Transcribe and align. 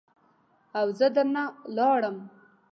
او 0.79 0.87
زه 0.99 1.07
در 1.15 1.27
نه 1.35 1.43
لاړم. 1.75 2.17